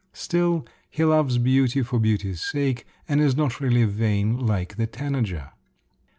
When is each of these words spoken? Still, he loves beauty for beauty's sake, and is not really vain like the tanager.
Still, 0.13 0.65
he 0.89 1.03
loves 1.05 1.37
beauty 1.37 1.83
for 1.83 1.99
beauty's 1.99 2.41
sake, 2.41 2.87
and 3.07 3.21
is 3.21 3.37
not 3.37 3.59
really 3.59 3.85
vain 3.85 4.43
like 4.47 4.75
the 4.77 4.87
tanager. 4.87 5.51